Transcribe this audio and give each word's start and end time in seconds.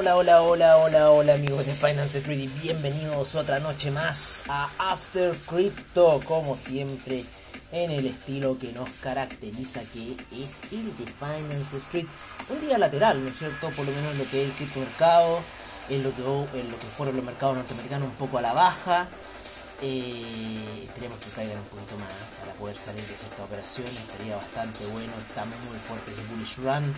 Hola, 0.00 0.14
hola, 0.14 0.42
hola, 0.42 0.76
hola, 0.76 1.10
hola 1.10 1.34
amigos 1.34 1.66
de 1.66 1.74
Finance 1.74 2.18
Street 2.18 2.38
y 2.38 2.46
bienvenidos 2.62 3.34
otra 3.34 3.58
noche 3.58 3.90
más 3.90 4.44
a 4.46 4.70
After 4.78 5.34
Crypto, 5.48 6.20
como 6.24 6.56
siempre 6.56 7.24
en 7.72 7.90
el 7.90 8.06
estilo 8.06 8.56
que 8.60 8.72
nos 8.74 8.88
caracteriza 9.02 9.80
que 9.92 10.12
es 10.40 10.60
el 10.70 10.96
de 10.96 11.04
Finance 11.04 11.78
Street. 11.78 12.06
Un 12.48 12.60
día 12.60 12.78
lateral, 12.78 13.24
¿no 13.24 13.28
es 13.28 13.38
cierto? 13.38 13.70
Por 13.70 13.86
lo 13.86 13.90
menos 13.90 14.12
en 14.12 14.18
lo 14.18 14.30
que 14.30 14.44
es 14.44 14.50
el 14.50 14.54
criptomercado, 14.54 15.40
en 15.88 16.04
lo 16.04 16.14
que, 16.14 16.22
en 16.60 16.70
lo 16.70 16.78
que 16.78 16.86
fueron 16.96 17.16
los 17.16 17.24
mercados 17.24 17.56
norteamericanos 17.56 18.06
un 18.08 18.14
poco 18.14 18.38
a 18.38 18.42
la 18.42 18.52
baja. 18.52 19.08
Eh, 19.80 20.86
esperemos 20.88 21.18
que 21.18 21.30
caigan 21.30 21.58
un 21.58 21.64
poquito 21.66 21.96
más 21.98 22.12
para 22.40 22.52
poder 22.54 22.76
salir 22.76 23.02
de 23.04 23.14
esta 23.14 23.44
operación. 23.44 23.86
Estaría 23.86 24.36
bastante 24.36 24.84
bueno. 24.86 25.12
Estamos 25.28 25.54
muy 25.64 25.78
fuertes 25.78 26.18
en 26.18 26.28
Bullish 26.28 26.56
Run. 26.58 26.94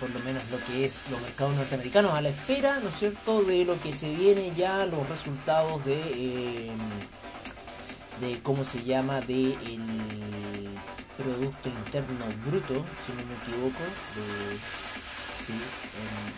Por 0.00 0.10
lo 0.10 0.18
menos 0.20 0.42
lo 0.50 0.58
que 0.66 0.84
es 0.84 1.04
los 1.10 1.20
mercados 1.20 1.54
norteamericanos 1.54 2.12
a 2.12 2.20
la 2.20 2.30
espera, 2.30 2.80
¿no 2.80 2.88
es 2.88 2.96
cierto?, 2.96 3.42
de 3.44 3.64
lo 3.64 3.80
que 3.80 3.92
se 3.92 4.12
viene 4.14 4.52
ya, 4.56 4.84
los 4.86 5.08
resultados 5.08 5.84
de. 5.84 6.00
Eh, 6.14 6.70
de 8.20 8.40
cómo 8.42 8.64
se 8.64 8.82
llama, 8.84 9.20
de 9.22 9.54
el 9.54 10.70
Producto 11.16 11.68
Interno 11.68 12.24
Bruto, 12.46 12.74
si 13.04 13.12
no 13.12 13.26
me 13.26 13.34
equivoco, 13.42 13.82
de, 14.14 14.56
sí, 15.44 15.52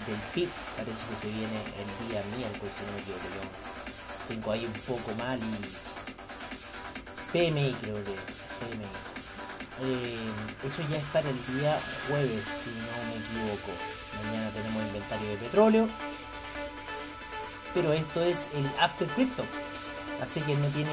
del 0.07 0.21
PIB, 0.35 0.49
parece 0.77 1.07
que 1.07 1.17
se 1.17 1.29
viene 1.29 1.61
el 1.77 2.09
día 2.09 2.23
miércoles, 2.39 2.75
si 2.75 2.85
no 2.87 2.93
me 2.93 3.01
equivoco 3.03 3.86
tengo 4.29 4.53
ahí 4.53 4.65
un 4.67 4.73
poco 4.83 5.15
mal 5.17 5.39
y 5.39 7.33
PMI 7.33 7.77
creo 7.81 7.97
que 7.97 8.13
PMI 8.61 9.07
eh, 9.83 10.17
eso 10.65 10.81
ya 10.91 10.97
está 10.97 11.21
el 11.21 11.59
día 11.59 11.79
jueves 12.09 12.45
si 12.45 12.71
no 12.71 12.97
me 13.11 13.17
equivoco. 13.21 13.73
Mañana 14.25 14.51
tenemos 14.51 14.83
inventario 14.83 15.29
de 15.29 15.37
petróleo. 15.37 15.89
Pero 17.75 17.93
esto 17.93 18.23
es 18.23 18.49
el 18.55 18.67
after 18.81 19.07
crypto. 19.09 19.45
Así 20.23 20.41
que 20.41 20.55
no 20.55 20.67
tiene 20.69 20.91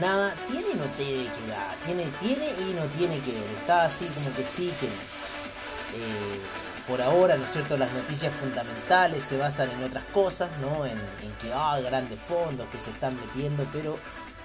nada 0.00 0.34
tiene 0.48 0.74
no 0.74 0.84
tiene 0.96 1.24
que 1.24 1.46
dar 1.48 1.76
tiene 1.86 2.04
tiene 2.20 2.46
y 2.68 2.74
no 2.74 2.82
tiene 2.98 3.18
que 3.20 3.32
ver. 3.32 3.50
Está 3.60 3.84
así 3.84 4.04
como 4.06 4.34
que 4.34 4.44
sí 4.44 4.70
que 4.78 4.86
eh, 4.86 6.40
por 6.86 7.02
ahora, 7.02 7.36
¿no 7.36 7.44
es 7.44 7.52
cierto? 7.52 7.76
Las 7.76 7.92
noticias 7.92 8.32
fundamentales 8.32 9.22
se 9.22 9.36
basan 9.36 9.68
en 9.70 9.84
otras 9.84 10.04
cosas, 10.12 10.50
¿no? 10.60 10.86
En, 10.86 10.96
que, 11.40 11.52
ah, 11.52 11.78
grandes 11.84 12.18
fondos 12.20 12.66
que 12.68 12.78
se 12.78 12.90
están 12.90 13.14
metiendo, 13.16 13.66
pero 13.72 13.98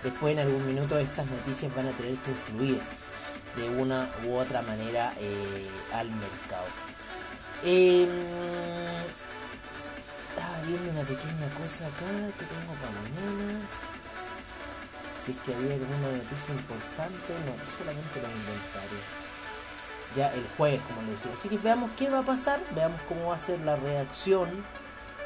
después 0.03 0.33
en 0.33 0.39
algún 0.39 0.65
minuto 0.65 0.97
estas 0.97 1.25
noticias 1.27 1.73
van 1.75 1.87
a 1.87 1.91
tener 1.91 2.15
que 2.15 2.31
influir 2.31 2.81
de 3.55 3.69
una 3.81 4.09
u 4.25 4.35
otra 4.35 4.61
manera 4.63 5.13
eh, 5.19 5.69
al 5.93 6.07
mercado. 6.09 6.65
Em, 7.63 8.09
estaba 10.29 10.61
viendo 10.65 10.91
una 10.91 11.03
pequeña 11.03 11.47
cosa 11.61 11.85
acá 11.85 12.09
que 12.39 12.45
tengo 12.45 12.73
para 12.81 12.91
mañana. 13.05 13.59
Si 15.25 15.31
es 15.31 15.37
que 15.45 15.53
había 15.53 15.75
alguna 15.75 16.17
noticia 16.17 16.55
importante, 16.55 17.33
no, 17.45 17.53
solamente 17.77 18.21
los 18.21 18.31
inventarios 18.31 19.20
ya 20.15 20.33
el 20.33 20.45
jueves, 20.57 20.81
como 20.87 21.01
les 21.01 21.11
decía. 21.11 21.31
Así 21.33 21.49
que 21.49 21.57
veamos 21.57 21.91
qué 21.97 22.09
va 22.09 22.19
a 22.19 22.23
pasar, 22.23 22.59
veamos 22.75 22.99
cómo 23.07 23.27
va 23.27 23.35
a 23.35 23.37
ser 23.37 23.59
la 23.61 23.75
reacción 23.75 24.49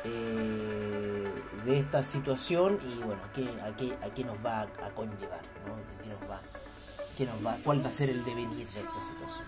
eh, 0.03 1.31
de 1.65 1.79
esta 1.79 2.03
situación 2.03 2.79
y 2.87 3.03
bueno, 3.03 3.21
qué, 3.33 3.49
a, 3.61 3.75
qué, 3.75 3.93
a 4.05 4.13
qué 4.13 4.23
nos 4.23 4.37
va 4.45 4.61
a, 4.61 4.89
conllevar, 4.95 5.41
¿no? 5.65 5.75
¿Qué 6.03 6.09
nos 6.09 6.29
va, 6.29 6.39
qué 7.17 7.25
nos 7.25 7.45
va, 7.45 7.57
cuál 7.63 7.83
va 7.83 7.89
a 7.89 7.91
ser 7.91 8.09
el 8.09 8.23
devenir 8.23 8.57
de 8.57 8.61
esta 8.61 9.01
situación. 9.03 9.45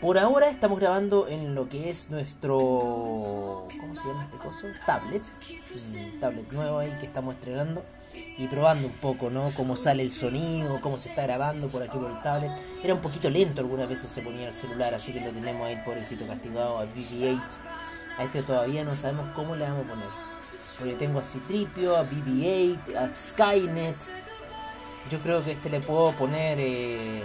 Por 0.00 0.18
ahora 0.18 0.48
estamos 0.48 0.80
grabando 0.80 1.28
en 1.28 1.54
lo 1.54 1.68
que 1.68 1.88
es 1.88 2.10
nuestro. 2.10 2.58
¿Cómo 2.58 3.94
se 3.94 4.08
llama 4.08 4.24
este 4.24 4.36
coso? 4.38 4.66
Tablet. 4.84 5.22
Un 5.84 6.20
tablet 6.20 6.52
nuevo 6.52 6.78
ahí 6.80 6.92
que 6.98 7.06
estamos 7.06 7.34
estrenando 7.34 7.84
y 8.38 8.46
probando 8.46 8.86
un 8.88 8.94
poco, 8.94 9.30
¿no? 9.30 9.52
Cómo 9.56 9.76
sale 9.76 10.02
el 10.02 10.10
sonido, 10.10 10.80
cómo 10.80 10.96
se 10.96 11.10
está 11.10 11.22
grabando 11.22 11.68
por 11.68 11.82
aquí 11.82 11.98
por 11.98 12.10
el 12.10 12.20
tablet. 12.22 12.50
Era 12.82 12.94
un 12.94 13.00
poquito 13.00 13.28
lento, 13.28 13.60
algunas 13.60 13.88
veces 13.88 14.10
se 14.10 14.22
ponía 14.22 14.48
el 14.48 14.54
celular, 14.54 14.94
así 14.94 15.12
que 15.12 15.20
lo 15.20 15.32
tenemos 15.32 15.66
ahí, 15.66 15.80
pobrecito 15.84 16.26
castigado, 16.26 16.78
a 16.78 16.84
BB-8. 16.86 17.42
A 18.18 18.24
este 18.24 18.42
todavía 18.42 18.84
no 18.84 18.94
sabemos 18.94 19.26
cómo 19.34 19.54
le 19.56 19.64
vamos 19.64 19.84
a 19.86 19.88
poner. 19.88 20.08
Porque 20.78 20.94
tengo 20.94 21.20
a 21.20 21.22
Citripio, 21.22 21.96
a 21.96 22.04
BB-8, 22.04 22.96
a 22.96 23.14
Skynet. 23.14 23.96
Yo 25.10 25.20
creo 25.20 25.44
que 25.44 25.52
este 25.52 25.68
le 25.68 25.80
puedo 25.80 26.12
poner 26.12 26.58
eh, 26.58 27.22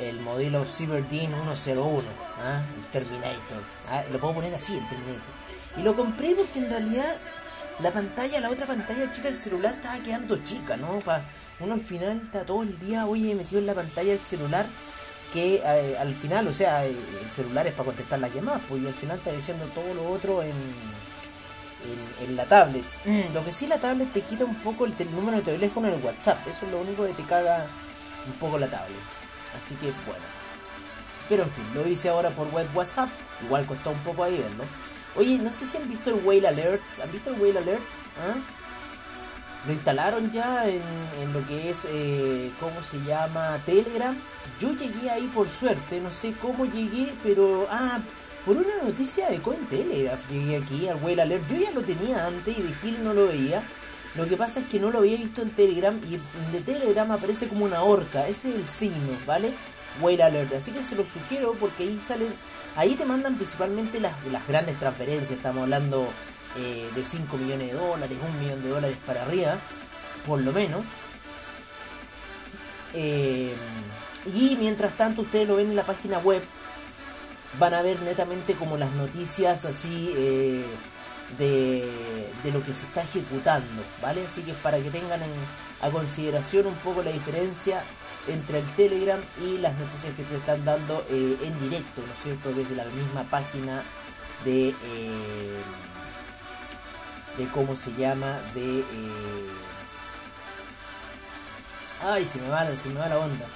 el 0.00 0.20
modelo 0.20 0.64
Cyberdean 0.64 1.32
101, 1.54 2.02
¿ah? 2.42 2.62
el 2.76 2.84
Terminator. 2.90 3.62
¿ah? 3.90 4.02
Lo 4.12 4.18
puedo 4.18 4.34
poner 4.34 4.54
así, 4.54 4.76
el 4.76 4.88
Terminator. 4.88 5.22
Y 5.76 5.82
lo 5.82 5.96
compré 5.96 6.34
porque 6.34 6.58
en 6.58 6.68
realidad 6.68 7.16
la 7.80 7.92
pantalla, 7.92 8.40
la 8.40 8.50
otra 8.50 8.66
pantalla 8.66 9.10
chica 9.10 9.28
del 9.28 9.36
celular 9.36 9.74
estaba 9.74 9.98
quedando 9.98 10.36
chica, 10.44 10.76
¿no? 10.76 10.98
Pa, 11.00 11.22
uno 11.60 11.74
al 11.74 11.80
final 11.80 12.20
está 12.22 12.44
todo 12.44 12.62
el 12.62 12.78
día, 12.78 13.06
oye, 13.06 13.34
metido 13.34 13.60
en 13.60 13.66
la 13.66 13.74
pantalla 13.74 14.10
del 14.10 14.20
celular, 14.20 14.66
que 15.32 15.56
eh, 15.64 15.96
al 15.98 16.14
final, 16.14 16.46
o 16.46 16.54
sea, 16.54 16.84
el 16.84 16.96
celular 17.30 17.66
es 17.66 17.72
para 17.74 17.86
contestar 17.86 18.20
las 18.20 18.32
llamadas, 18.32 18.62
pues 18.68 18.82
y 18.82 18.86
al 18.86 18.94
final 18.94 19.18
está 19.18 19.32
diciendo 19.32 19.66
todo 19.74 19.92
lo 19.94 20.08
otro 20.10 20.42
en, 20.42 20.52
en, 22.26 22.36
la 22.36 22.44
tablet. 22.44 22.84
Mm. 23.04 23.34
Lo 23.34 23.44
que 23.44 23.52
sí 23.52 23.66
la 23.66 23.78
tablet 23.78 24.12
te 24.12 24.22
quita 24.22 24.44
un 24.44 24.54
poco 24.56 24.84
el, 24.84 24.94
número 25.12 25.38
de 25.38 25.42
teléfono 25.42 25.88
en 25.88 25.94
el 25.94 26.04
WhatsApp, 26.04 26.38
eso 26.46 26.66
es 26.66 26.72
lo 26.72 26.80
único 26.80 27.06
que 27.06 27.12
te 27.12 27.24
caga 27.24 27.66
un 28.26 28.32
poco 28.34 28.58
la 28.58 28.68
tablet. 28.68 28.96
Así 29.56 29.74
que 29.76 29.92
bueno. 30.06 30.24
Pero 31.28 31.42
en 31.44 31.50
fin, 31.50 31.64
lo 31.74 31.86
hice 31.88 32.10
ahora 32.10 32.30
por 32.30 32.48
web 32.52 32.66
WhatsApp, 32.74 33.08
igual 33.44 33.64
costó 33.66 33.90
un 33.90 33.98
poco 33.98 34.24
ahí 34.24 34.36
verlo. 34.36 34.64
Oye, 35.16 35.38
no 35.38 35.52
sé 35.52 35.66
si 35.66 35.76
han 35.76 35.88
visto 35.88 36.10
el 36.10 36.24
Whale 36.24 36.48
Alert. 36.48 36.82
¿Han 37.02 37.12
visto 37.12 37.30
el 37.30 37.40
Whale 37.40 37.58
Alert? 37.58 37.82
¿Ah? 38.18 38.36
Lo 39.66 39.72
instalaron 39.72 40.30
ya 40.30 40.68
en, 40.68 40.82
lo 41.32 41.46
que 41.46 41.70
es, 41.70 41.86
eh, 41.88 42.50
¿cómo 42.60 42.82
se 42.82 42.98
llama? 43.04 43.58
Telegram. 43.64 44.14
Yo 44.60 44.72
llegué 44.72 45.10
ahí 45.10 45.30
por 45.34 45.48
suerte, 45.48 46.00
no 46.00 46.10
sé 46.10 46.34
cómo 46.40 46.66
llegué, 46.66 47.12
pero... 47.22 47.66
Ah, 47.70 47.98
por 48.44 48.58
una 48.58 48.76
noticia 48.84 49.30
de 49.30 49.38
Cointelegraph 49.38 50.30
llegué 50.30 50.58
aquí 50.58 50.86
al 50.88 51.02
Whale 51.02 51.22
Alert. 51.22 51.48
Yo 51.48 51.56
ya 51.56 51.72
lo 51.72 51.80
tenía 51.80 52.26
antes 52.26 52.58
y 52.58 52.60
de 52.60 52.74
Gil 52.74 53.02
no 53.02 53.14
lo 53.14 53.26
veía. 53.26 53.62
Lo 54.16 54.26
que 54.26 54.36
pasa 54.36 54.60
es 54.60 54.66
que 54.66 54.78
no 54.78 54.90
lo 54.90 54.98
había 54.98 55.16
visto 55.16 55.40
en 55.40 55.48
Telegram 55.50 55.98
y 56.06 56.18
de 56.52 56.60
Telegram 56.60 57.10
aparece 57.10 57.48
como 57.48 57.64
una 57.64 57.82
horca. 57.82 58.28
Ese 58.28 58.50
es 58.50 58.56
el 58.56 58.68
signo, 58.68 59.16
¿vale? 59.26 59.50
Whale 60.00 60.22
Alert. 60.22 60.54
Así 60.54 60.70
que 60.72 60.82
se 60.82 60.96
lo 60.96 61.04
sugiero 61.04 61.54
porque 61.58 61.84
ahí 61.84 62.00
salen 62.04 62.32
Ahí 62.76 62.96
te 62.96 63.04
mandan 63.04 63.36
principalmente 63.36 64.00
las, 64.00 64.14
grandes 64.48 64.78
transferencias, 64.80 65.30
estamos 65.30 65.62
hablando 65.62 66.08
eh, 66.58 66.90
de 66.94 67.04
5 67.04 67.36
millones 67.36 67.68
de 67.68 67.74
dólares, 67.74 68.18
1 68.20 68.42
millón 68.42 68.62
de 68.64 68.68
dólares 68.68 68.96
para 69.06 69.22
arriba, 69.22 69.56
por 70.26 70.40
lo 70.40 70.52
menos. 70.52 70.82
Eh, 72.94 73.54
y 74.34 74.56
mientras 74.58 74.96
tanto 74.96 75.22
ustedes 75.22 75.46
lo 75.46 75.56
ven 75.56 75.70
en 75.70 75.76
la 75.76 75.84
página 75.84 76.18
web, 76.18 76.42
van 77.60 77.74
a 77.74 77.82
ver 77.82 78.00
netamente 78.02 78.54
como 78.54 78.76
las 78.76 78.90
noticias 78.92 79.64
así 79.64 80.12
eh, 80.16 80.64
de, 81.38 81.88
de, 82.42 82.52
lo 82.52 82.64
que 82.64 82.72
se 82.72 82.86
está 82.86 83.02
ejecutando, 83.02 83.82
¿vale? 84.02 84.26
Así 84.26 84.42
que 84.42 84.50
es 84.50 84.56
para 84.56 84.78
que 84.78 84.90
tengan 84.90 85.20
a 85.80 85.90
consideración 85.90 86.66
un 86.66 86.74
poco 86.74 87.04
la 87.04 87.12
diferencia 87.12 87.80
entre 88.28 88.58
el 88.58 88.64
Telegram 88.76 89.20
y 89.42 89.58
las 89.58 89.74
noticias 89.74 90.14
que 90.14 90.24
se 90.24 90.36
están 90.36 90.64
dando 90.64 91.04
eh, 91.10 91.36
en 91.42 91.60
directo, 91.60 92.00
¿no 92.00 92.12
es 92.12 92.22
cierto? 92.22 92.52
Desde 92.52 92.74
la 92.74 92.84
misma 92.84 93.24
página 93.24 93.82
de, 94.44 94.68
eh, 94.68 95.62
de 97.38 97.46
cómo 97.48 97.76
se 97.76 97.92
llama, 97.94 98.38
de... 98.54 98.80
Eh, 98.80 99.50
ay, 102.04 102.24
se 102.24 102.40
me 102.40 102.48
va, 102.48 102.66
se 102.76 102.88
me 102.88 103.00
va 103.00 103.08
la 103.08 103.18
onda. 103.18 103.46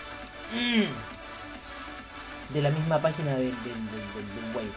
De 2.52 2.62
la 2.62 2.70
misma 2.70 2.98
página 2.98 3.32
del, 3.32 3.50
del, 3.50 3.52
del, 3.54 4.72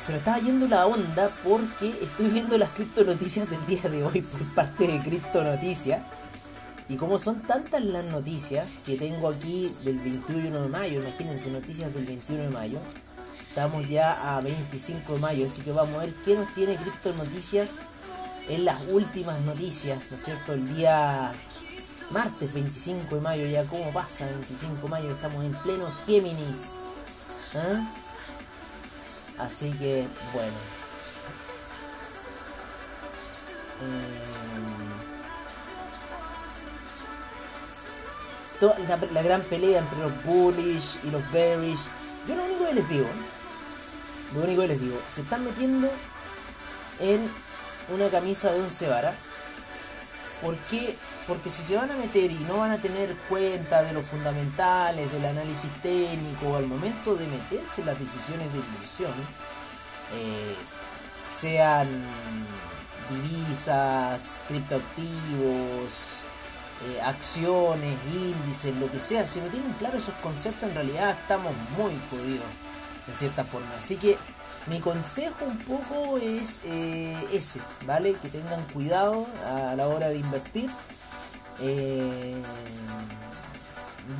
se 0.00 0.12
me 0.12 0.18
estaba 0.18 0.38
yendo 0.38 0.68
la 0.68 0.86
onda 0.86 1.30
porque 1.42 1.88
estoy 2.00 2.28
viendo 2.28 2.56
las 2.56 2.70
cripto 2.70 3.02
noticias 3.04 3.50
del 3.50 3.64
día 3.66 3.82
de 3.82 4.04
hoy 4.04 4.20
por 4.20 4.42
parte 4.54 4.86
de 4.86 5.00
Cripto 5.00 5.42
Noticias 5.42 6.02
y 6.88 6.96
como 6.96 7.18
son 7.18 7.42
tantas 7.42 7.84
las 7.84 8.04
noticias 8.04 8.68
que 8.84 8.96
tengo 8.96 9.28
aquí 9.28 9.70
del 9.84 9.98
21 9.98 10.62
de 10.62 10.68
mayo, 10.68 11.00
imagínense 11.02 11.50
noticias 11.50 11.92
del 11.92 12.06
21 12.06 12.44
de 12.44 12.50
mayo, 12.50 12.78
estamos 13.48 13.88
ya 13.88 14.36
a 14.36 14.40
25 14.40 15.14
de 15.14 15.18
mayo, 15.18 15.46
así 15.46 15.62
que 15.62 15.72
vamos 15.72 15.94
a 15.94 15.98
ver 15.98 16.14
qué 16.24 16.34
nos 16.34 16.52
tiene 16.54 16.76
Cripto 16.76 17.12
Noticias 17.14 17.70
en 18.48 18.64
las 18.64 18.80
últimas 18.92 19.40
noticias, 19.40 20.00
¿no 20.10 20.16
es 20.16 20.24
cierto? 20.24 20.52
El 20.52 20.76
día 20.76 21.32
martes 22.10 22.52
25 22.52 23.16
de 23.16 23.20
mayo, 23.20 23.46
ya 23.46 23.64
cómo 23.64 23.90
pasa 23.92 24.26
25 24.26 24.82
de 24.82 24.88
mayo, 24.88 25.10
estamos 25.10 25.44
en 25.44 25.52
pleno 25.54 25.90
Géminis. 26.06 26.76
¿eh? 27.54 27.82
Así 29.38 29.70
que, 29.72 30.06
bueno. 30.32 30.56
Eh, 33.82 34.55
la, 38.60 39.22
gran 39.22 39.42
pelea 39.42 39.80
entre 39.80 39.98
los 39.98 40.24
bullish 40.24 40.98
y 41.04 41.10
los 41.10 41.32
bearish. 41.32 41.88
Yo 42.28 42.34
lo 42.34 42.44
único 42.44 42.66
que 42.66 42.74
les 42.74 42.88
digo, 42.88 43.06
lo 44.34 44.42
único 44.42 44.62
que 44.62 44.68
les 44.68 44.80
digo, 44.80 44.98
se 45.12 45.22
están 45.22 45.44
metiendo 45.44 45.88
en 47.00 47.20
una 47.94 48.08
camisa 48.08 48.52
de 48.52 48.60
un 48.60 48.68
vara. 48.88 49.14
¿Por 50.42 50.56
qué? 50.70 50.96
Porque 51.26 51.50
si 51.50 51.62
se 51.62 51.76
van 51.76 51.90
a 51.90 51.96
meter 51.96 52.30
y 52.30 52.38
no 52.46 52.58
van 52.58 52.72
a 52.72 52.78
tener 52.78 53.14
cuenta 53.28 53.82
de 53.82 53.92
los 53.92 54.04
fundamentales, 54.06 55.10
del 55.12 55.24
análisis 55.24 55.70
técnico, 55.82 56.56
al 56.56 56.66
momento 56.66 57.16
de 57.16 57.26
meterse 57.26 57.80
en 57.80 57.86
las 57.86 57.98
decisiones 57.98 58.52
de 58.52 58.58
inversión, 58.58 59.12
eh, 60.14 60.54
sean 61.32 61.88
divisas, 63.10 64.44
criptoactivos, 64.48 66.15
eh, 66.84 67.00
acciones, 67.02 67.96
índices, 68.12 68.76
lo 68.78 68.90
que 68.90 69.00
sea, 69.00 69.26
si 69.26 69.40
no 69.40 69.46
tienen 69.46 69.72
claro 69.78 69.96
esos 69.96 70.14
conceptos, 70.16 70.68
en 70.68 70.74
realidad 70.74 71.10
estamos 71.10 71.52
muy 71.78 71.92
jodidos, 72.10 72.46
en 73.08 73.14
cierta 73.14 73.44
forma. 73.44 73.70
Así 73.78 73.96
que 73.96 74.18
mi 74.66 74.80
consejo 74.80 75.46
un 75.46 75.56
poco 75.58 76.18
es 76.18 76.60
eh, 76.64 77.16
ese, 77.32 77.60
¿vale? 77.86 78.14
Que 78.14 78.28
tengan 78.28 78.62
cuidado 78.74 79.26
a 79.46 79.74
la 79.74 79.86
hora 79.88 80.10
de 80.10 80.18
invertir. 80.18 80.68
Eh, 81.60 82.34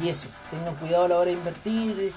y 0.03 0.09
eso, 0.09 0.29
tengan 0.51 0.75
cuidado 0.77 1.05
a 1.05 1.09
la 1.09 1.17
hora 1.19 1.27
de 1.27 1.37
invertir, 1.37 2.13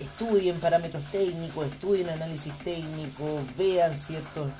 estudien 0.00 0.58
parámetros 0.58 1.04
técnicos, 1.12 1.66
estudien 1.66 2.08
análisis 2.08 2.52
técnico, 2.58 3.40
vean 3.56 3.96
ciertos 3.96 4.50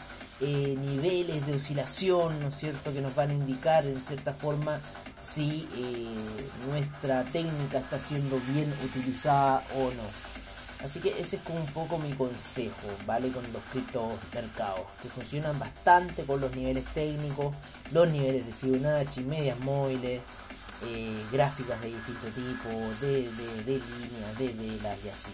eh, 0.41 0.77
niveles 0.79 1.47
de 1.47 1.55
oscilación, 1.55 2.41
¿no 2.41 2.49
es 2.49 2.57
cierto?, 2.57 2.93
que 2.93 3.01
nos 3.01 3.15
van 3.15 3.31
a 3.31 3.35
indicar 3.35 3.87
en 3.87 4.01
cierta 4.05 4.33
forma 4.33 4.81
si 5.21 5.69
eh, 5.77 6.07
nuestra 6.71 7.25
técnica 7.25 7.79
está 7.79 7.99
siendo 7.99 8.41
bien 8.53 8.73
utilizada 8.85 9.63
o 9.77 9.85
no. 9.85 10.31
Así 10.85 10.99
que 11.01 11.11
ese 11.21 11.37
es 11.37 11.43
como 11.43 11.61
un 11.61 11.67
poco 11.67 11.99
mi 11.99 12.11
consejo, 12.13 12.89
¿vale? 13.07 13.29
Con 13.31 13.43
los 13.53 13.63
criptomercados, 13.71 14.87
que 15.03 15.09
funcionan 15.11 15.59
bastante 15.59 16.25
con 16.25 16.41
los 16.41 16.57
niveles 16.57 16.85
técnicos, 16.95 17.55
los 17.93 18.09
niveles 18.09 18.47
de 18.47 18.53
Fibonacci, 18.53 19.21
medias 19.25 19.61
móviles, 19.61 20.23
eh, 20.87 21.23
gráficas 21.31 21.79
de 21.83 21.89
distinto 21.89 22.29
tipo, 22.29 22.71
de, 23.03 23.29
líneas, 23.67 24.39
de 24.39 24.49
velas 24.55 24.99
y 25.05 25.09
así. 25.11 25.33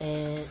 Em, 0.00 0.42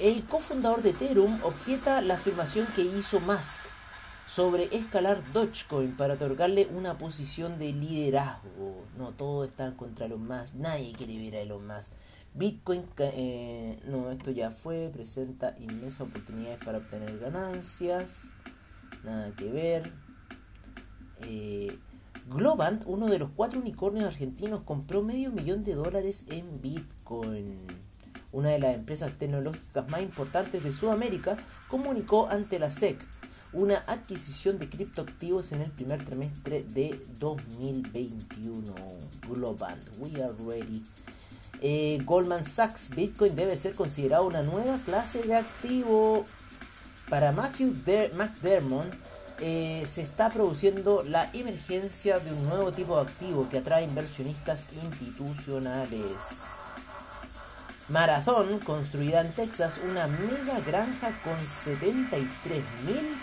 el 0.00 0.24
cofundador 0.24 0.82
de 0.82 0.90
Ethereum 0.90 1.38
objeta 1.42 2.00
la 2.00 2.14
afirmación 2.14 2.66
que 2.74 2.82
hizo 2.82 3.20
Musk 3.20 3.62
sobre 4.26 4.68
escalar 4.76 5.22
Dogecoin 5.32 5.96
para 5.96 6.14
otorgarle 6.14 6.68
una 6.74 6.98
posición 6.98 7.58
de 7.58 7.72
liderazgo. 7.72 8.84
No, 8.96 9.10
todo 9.12 9.44
está 9.44 9.76
contra 9.76 10.06
Elon 10.06 10.26
Musk, 10.26 10.54
nadie 10.54 10.92
quiere 10.92 11.18
ver 11.18 11.34
a 11.36 11.40
Elon 11.40 11.66
Musk. 11.66 11.92
Bitcoin, 12.32 12.84
eh, 12.98 13.80
no, 13.86 14.10
esto 14.10 14.30
ya 14.30 14.52
fue, 14.52 14.88
presenta 14.92 15.56
inmensas 15.58 16.02
oportunidades 16.02 16.64
para 16.64 16.78
obtener 16.78 17.18
ganancias. 17.18 18.26
Nada 19.02 19.32
que 19.36 19.50
ver. 19.50 19.92
Eh, 21.22 21.76
Globant, 22.30 22.84
uno 22.86 23.08
de 23.08 23.18
los 23.18 23.30
cuatro 23.30 23.58
unicornios 23.58 24.06
argentinos, 24.06 24.62
compró 24.62 25.02
medio 25.02 25.32
millón 25.32 25.64
de 25.64 25.74
dólares 25.74 26.26
en 26.28 26.62
Bitcoin. 26.62 27.56
Una 28.30 28.50
de 28.50 28.60
las 28.60 28.76
empresas 28.76 29.10
tecnológicas 29.18 29.90
más 29.90 30.00
importantes 30.00 30.62
de 30.62 30.70
Sudamérica 30.70 31.36
comunicó 31.68 32.28
ante 32.30 32.60
la 32.60 32.70
SEC 32.70 33.00
una 33.52 33.82
adquisición 33.88 34.60
de 34.60 34.68
criptoactivos 34.68 35.50
en 35.50 35.62
el 35.62 35.72
primer 35.72 36.04
trimestre 36.04 36.62
de 36.62 36.96
2021. 37.18 38.74
Globant, 39.28 39.82
we 39.98 40.22
are 40.22 40.32
ready. 40.46 40.84
Eh, 41.60 41.98
Goldman 42.04 42.44
Sachs, 42.44 42.90
Bitcoin 42.94 43.34
debe 43.34 43.56
ser 43.56 43.74
considerado 43.74 44.28
una 44.28 44.42
nueva 44.42 44.78
clase 44.84 45.24
de 45.24 45.34
activo. 45.34 46.24
Para 47.08 47.32
Matthew 47.32 47.74
McDermott, 48.16 48.86
eh, 49.40 49.84
se 49.86 50.02
está 50.02 50.30
produciendo 50.30 51.04
la 51.06 51.30
emergencia 51.32 52.18
de 52.18 52.32
un 52.32 52.48
nuevo 52.48 52.72
tipo 52.72 52.96
de 52.96 53.02
activo 53.10 53.48
que 53.48 53.58
atrae 53.58 53.84
inversionistas 53.84 54.66
institucionales. 54.82 56.56
Marathon, 57.88 58.58
construida 58.60 59.20
en 59.20 59.30
Texas, 59.32 59.80
una 59.84 60.06
mega 60.06 60.60
granja 60.64 61.10
con 61.24 61.36
73.000 61.36 62.24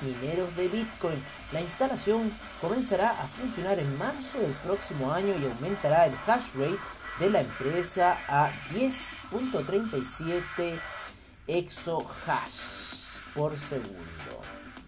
mineros 0.01 0.53
de 0.57 0.67
Bitcoin. 0.67 1.23
La 1.53 1.61
instalación 1.61 2.29
comenzará 2.59 3.11
a 3.11 3.27
funcionar 3.27 3.79
en 3.79 3.97
marzo 3.97 4.39
del 4.39 4.51
próximo 4.51 5.13
año 5.13 5.33
y 5.39 5.45
aumentará 5.45 6.07
el 6.07 6.13
hash 6.27 6.53
rate 6.55 6.77
de 7.19 7.29
la 7.29 7.41
empresa 7.41 8.17
a 8.27 8.51
10.37 8.73 10.79
exohash 11.47 12.97
por 13.33 13.57
segundo 13.57 14.16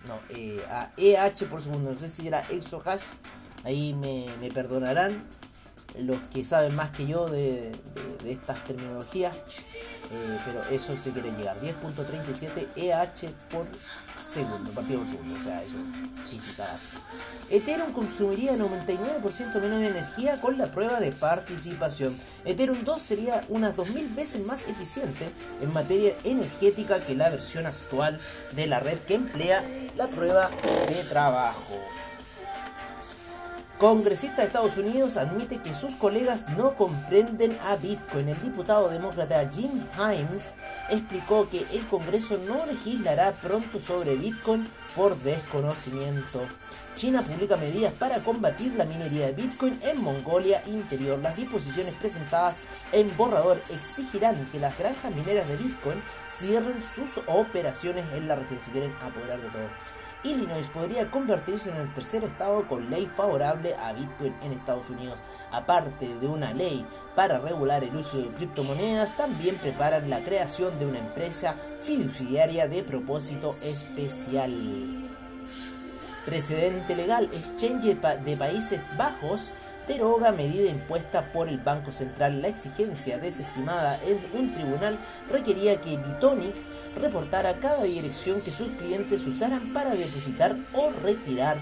no, 0.09 0.19
eh, 0.35 0.59
a 0.69 0.91
EH 0.97 1.45
por 1.45 1.61
segundo, 1.61 1.91
no 1.93 1.99
sé 1.99 2.09
si 2.09 2.27
era 2.27 2.41
exohash, 2.49 3.03
ahí 3.63 3.93
me, 3.93 4.25
perdonarán 4.51 5.23
los 5.99 6.17
que 6.33 6.43
saben 6.43 6.75
más 6.75 6.89
que 6.91 7.07
yo 7.07 7.27
de, 7.27 7.71
estas 8.25 8.63
terminologías, 8.63 9.37
eh, 9.37 10.39
pero 10.45 10.63
eso 10.71 10.97
se 10.97 11.11
quiere 11.11 11.31
llegar, 11.31 11.59
10.37 11.61 12.67
EH 12.75 13.29
por 13.51 13.65
segundo, 14.31 14.71
partido 14.71 15.01
segundo, 15.05 15.39
o 15.39 15.43
sea, 15.43 15.63
eso 15.63 15.77
Ethereum 17.49 17.91
consumiría 17.91 18.55
99% 18.55 19.61
menos 19.61 19.81
energía 19.81 20.39
con 20.39 20.57
la 20.57 20.67
prueba 20.67 20.99
de 20.99 21.11
participación. 21.11 22.15
Ethereum 22.45 22.83
2 22.83 23.01
sería 23.01 23.41
unas 23.49 23.75
2000 23.75 24.09
veces 24.09 24.45
más 24.45 24.67
eficiente 24.67 25.29
en 25.61 25.73
materia 25.73 26.13
energética 26.23 26.99
que 26.99 27.15
la 27.15 27.29
versión 27.29 27.65
actual 27.65 28.19
de 28.55 28.67
la 28.67 28.79
red 28.79 28.99
que 28.99 29.15
emplea 29.15 29.63
la 29.97 30.07
prueba 30.07 30.51
de 30.87 31.03
trabajo. 31.05 31.79
Congresista 33.79 34.41
de 34.41 34.47
Estados 34.47 34.75
Unidos 34.75 35.15
admite 35.15 35.59
que 35.59 35.73
sus 35.73 35.95
colegas 35.95 36.49
no 36.57 36.73
comprenden 36.73 37.57
a 37.65 37.77
Bitcoin. 37.77 38.27
El 38.27 38.41
diputado 38.41 38.89
demócrata 38.89 39.47
Jim 39.47 39.71
Himes 39.97 40.51
explicó 40.89 41.47
que 41.49 41.65
el 41.71 41.87
Congreso 41.87 42.37
no 42.45 42.65
legislará 42.65 43.31
pronto 43.31 43.79
sobre 43.79 44.17
Bitcoin 44.17 44.67
por 44.97 45.17
desconocimiento. 45.19 46.45
China 46.93 47.21
publica 47.21 47.55
medidas 47.55 47.93
para 47.93 48.19
combatir 48.19 48.73
la 48.73 48.83
minería 48.83 49.27
de 49.27 49.33
Bitcoin 49.43 49.79
en 49.81 50.01
Mongolia 50.01 50.61
Interior. 50.67 51.17
Las 51.19 51.37
disposiciones 51.37 51.93
presentadas 51.93 52.63
en 52.91 53.15
borrador 53.15 53.61
exigirán 53.69 54.35
que 54.51 54.59
las 54.59 54.77
granjas 54.77 55.15
mineras 55.15 55.47
de 55.47 55.55
Bitcoin 55.55 56.03
cierren 56.29 56.83
sus 56.83 57.23
operaciones 57.27 58.03
en 58.13 58.27
la 58.27 58.35
región 58.35 58.59
si 58.61 58.71
quieren 58.71 58.93
apoderar 59.01 59.39
de 59.39 59.47
todo. 59.47 60.08
Illinois 60.23 60.67
podría 60.67 61.09
convertirse 61.09 61.69
en 61.69 61.77
el 61.77 61.93
tercer 61.93 62.23
estado 62.23 62.67
con 62.67 62.89
ley 62.89 63.09
favorable 63.15 63.75
a 63.75 63.93
Bitcoin 63.93 64.35
en 64.43 64.51
Estados 64.51 64.89
Unidos. 64.89 65.19
Aparte 65.51 66.07
de 66.19 66.27
una 66.27 66.53
ley 66.53 66.85
para 67.15 67.39
regular 67.39 67.83
el 67.83 67.95
uso 67.95 68.17
de 68.17 68.27
criptomonedas, 68.27 69.15
también 69.15 69.55
preparan 69.57 70.09
la 70.09 70.19
creación 70.19 70.77
de 70.77 70.85
una 70.85 70.99
empresa 70.99 71.55
fiduciaria 71.83 72.67
de 72.67 72.83
propósito 72.83 73.55
especial. 73.63 74.51
Precedente 76.25 76.95
legal, 76.95 77.29
Exchange 77.33 77.97
de 78.25 78.37
Países 78.37 78.81
Bajos 78.97 79.51
deroga 79.89 80.31
medida 80.31 80.69
impuesta 80.69 81.33
por 81.33 81.49
el 81.49 81.57
Banco 81.57 81.91
Central. 81.91 82.41
La 82.41 82.47
exigencia 82.47 83.17
desestimada 83.17 83.99
en 84.05 84.39
un 84.39 84.53
tribunal 84.53 84.99
requería 85.29 85.81
que 85.81 85.97
Bitonic 85.97 86.55
reportara 86.95 87.55
cada 87.55 87.83
dirección 87.83 88.39
que 88.41 88.51
sus 88.51 88.67
clientes 88.77 89.25
usaran 89.25 89.73
para 89.73 89.95
depositar 89.95 90.55
o 90.73 90.91
retirar 91.03 91.57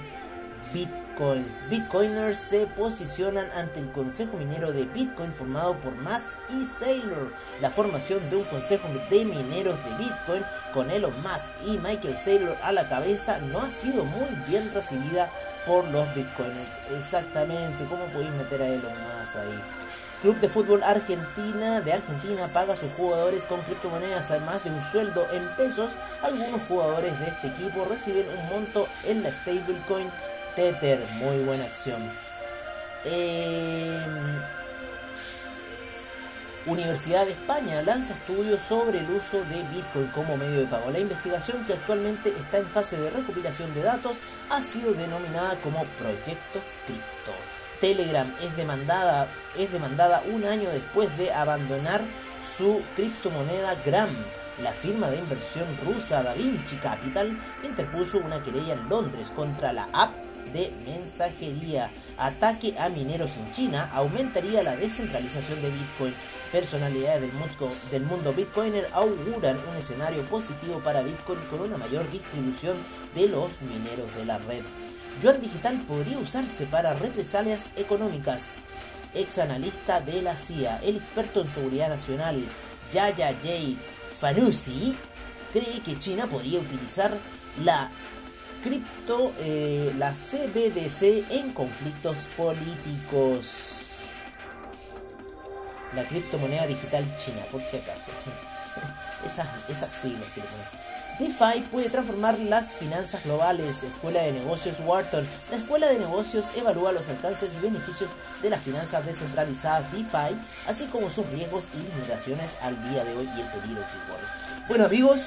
Bitcoiners 1.68 2.38
se 2.38 2.68
posicionan 2.68 3.48
ante 3.56 3.80
el 3.80 3.92
Consejo 3.92 4.38
Minero 4.38 4.72
de 4.72 4.86
Bitcoin 4.86 5.32
formado 5.32 5.74
por 5.78 5.96
Musk 5.96 6.38
y 6.52 6.64
Saylor. 6.64 7.34
La 7.60 7.72
formación 7.72 8.20
de 8.30 8.36
un 8.36 8.44
consejo 8.44 8.88
de 9.10 9.26
mineros 9.26 9.84
de 9.84 9.96
Bitcoin 9.98 10.44
con 10.76 10.92
Elon 10.92 11.14
Musk 11.24 11.54
y 11.66 11.80
Michael 11.80 12.20
Saylor 12.20 12.56
a 12.62 12.72
la 12.72 12.88
cabeza 12.88 13.40
no 13.40 13.60
ha 13.60 13.72
sido 13.72 14.06
muy 14.06 14.28
bien 14.48 14.72
recibida 14.76 15.28
por 15.66 15.86
los 15.86 16.14
Bitcoiners. 16.14 16.92
Exactamente, 16.92 17.84
¿cómo 17.90 18.06
podéis 18.14 18.32
meter 18.34 18.62
a 18.62 18.68
Elon 18.68 18.94
Musk 19.20 19.38
ahí? 19.38 19.62
Club 20.22 20.40
de 20.40 20.50
Fútbol 20.50 20.84
Argentina 20.84 21.82
de 21.82 21.94
Argentina 21.94 22.48
paga 22.54 22.74
a 22.74 22.78
sus 22.78 22.92
jugadores 22.92 23.46
con 23.46 23.62
criptomonedas 23.62 24.30
además 24.30 24.64
de 24.64 24.70
un 24.70 24.84
sueldo 24.92 25.26
en 25.32 25.48
pesos. 25.56 25.94
Algunos 26.22 26.64
jugadores 26.68 27.20
de 27.20 27.28
este 27.28 27.48
equipo 27.48 27.86
reciben 27.86 28.28
un 28.30 28.50
monto 28.50 28.88
en 29.04 29.24
la 29.24 29.32
stablecoin 29.32 30.10
Tether. 30.58 31.00
Muy 31.20 31.38
buena 31.44 31.66
acción. 31.66 32.02
Em, 33.06 34.42
Universidad 36.66 37.26
de 37.26 37.32
España 37.34 37.84
lanza 37.84 38.16
estudios 38.16 38.60
sobre 38.68 38.98
el 38.98 39.10
uso 39.12 39.38
de 39.46 39.62
Bitcoin 39.72 40.08
como 40.16 40.36
medio 40.36 40.62
de 40.62 40.66
pago. 40.66 40.90
La 40.90 40.98
investigación 40.98 41.64
que 41.66 41.74
actualmente 41.74 42.30
está 42.30 42.58
en 42.58 42.66
fase 42.66 42.98
de 42.98 43.12
recopilación 43.12 43.72
de 43.76 43.84
datos 43.84 44.18
ha 44.50 44.62
sido 44.64 44.94
denominada 44.94 45.56
como 45.64 45.86
Proyecto 46.00 46.60
Crypto. 46.88 47.34
Telegram 47.80 48.28
es 48.42 48.58
demandada, 48.58 49.28
es 49.60 49.72
demandada 49.72 50.24
un 50.34 50.44
año 50.44 50.70
después 50.72 51.16
de 51.20 51.32
abandonar 51.34 52.02
su 52.58 52.82
criptomoneda 52.96 53.76
Gram. 53.86 54.10
La 54.64 54.72
firma 54.72 55.08
de 55.12 55.20
inversión 55.20 55.68
rusa 55.86 56.24
Da 56.24 56.34
Vinci 56.34 56.78
Capital 56.78 57.38
interpuso 57.64 58.18
una 58.18 58.44
querella 58.44 58.74
en 58.74 58.90
Londres 58.90 59.32
contra 59.36 59.72
la 59.72 59.88
app 59.94 60.27
de 60.58 60.72
mensajería. 60.86 61.90
Ataque 62.18 62.74
a 62.80 62.90
mineros 62.90 63.38
en 63.38 63.52
China 63.52 63.90
aumentaría 63.94 64.64
la 64.64 64.76
descentralización 64.76 65.62
de 65.62 65.70
Bitcoin. 65.70 66.14
Personalidades 66.52 67.22
del 67.22 67.34
mundo, 67.34 67.72
del 67.92 68.04
mundo 68.04 68.34
Bitcoiner 68.34 68.88
auguran 68.94 69.58
un 69.70 69.78
escenario 69.78 70.24
positivo 70.24 70.80
para 70.84 71.04
Bitcoin 71.04 71.40
con 71.52 71.62
una 71.62 71.78
mayor 71.78 72.10
distribución 72.12 72.76
de 73.14 73.28
los 73.28 73.52
mineros 73.62 74.14
de 74.16 74.26
la 74.26 74.40
red. 74.40 74.64
Yuan 75.22 75.42
digital 75.42 75.78
podría 75.88 76.18
usarse 76.18 76.66
para 76.66 76.94
represalias 76.96 77.70
económicas. 77.76 78.54
Ex 79.14 79.38
analista 79.40 80.02
de 80.02 80.22
la 80.22 80.36
CIA, 80.36 80.80
el 80.84 80.98
experto 80.98 81.42
en 81.42 81.48
seguridad 81.50 81.90
nacional 81.90 82.42
Yaya 82.94 83.34
J. 83.34 83.78
Fanusi, 84.20 84.96
cree 85.54 85.82
que 85.86 86.00
China 86.00 86.26
podría 86.26 86.60
utilizar 86.60 87.12
la 87.64 87.90
cripto, 88.64 89.34
eh, 89.40 89.94
la 89.98 90.12
CBDC 90.12 91.32
en 91.32 91.54
conflictos 91.54 92.18
políticos. 92.36 94.02
La 95.96 96.04
criptomoneda 96.04 96.68
digital 96.68 97.04
china, 97.24 97.42
por 97.52 97.62
si 97.62 97.78
acaso. 97.78 98.12
Esas, 99.26 99.48
esas 99.68 99.92
siglas 99.92 100.30
que 100.36 100.42
le 100.42 100.48
DeFi 101.20 101.62
puede 101.72 101.90
transformar 101.90 102.38
las 102.38 102.76
finanzas 102.76 103.24
globales. 103.24 103.82
Escuela 103.82 104.22
de 104.22 104.34
Negocios 104.34 104.76
Wharton. 104.86 105.26
La 105.50 105.58
Escuela 105.58 105.88
de 105.88 105.98
Negocios 105.98 106.46
evalúa 106.56 106.92
los 106.92 107.10
alcances 107.10 107.56
y 107.56 107.60
beneficios 107.60 108.12
de 108.44 108.52
las 108.52 108.62
finanzas 108.62 109.04
descentralizadas 109.04 109.92
DeFi, 109.92 110.38
así 110.68 110.86
como 110.86 111.10
sus 111.10 111.26
riesgos 111.32 111.70
y 111.74 111.78
limitaciones 111.78 112.58
al 112.62 112.76
día 112.92 113.04
de 113.04 113.18
hoy 113.18 113.28
y 113.36 113.42
el 113.42 113.48
peligro 113.48 113.82
que 113.82 114.12
corre. 114.12 114.68
Bueno 114.68 114.86
amigos, 114.86 115.22